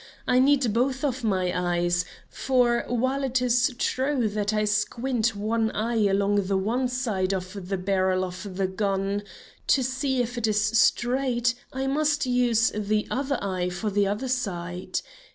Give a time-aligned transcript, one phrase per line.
[0.27, 5.69] I need both of my eyes; for while it is true that I squint one
[5.75, 9.21] eye along one side of the barrel of the gun,
[9.67, 14.27] to see if it is straight, I must use the other eye for the other
[14.27, 15.01] side.